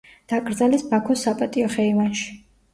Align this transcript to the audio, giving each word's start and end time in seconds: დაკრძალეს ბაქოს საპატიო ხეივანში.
დაკრძალეს 0.31 0.85
ბაქოს 0.95 1.27
საპატიო 1.29 1.71
ხეივანში. 1.77 2.29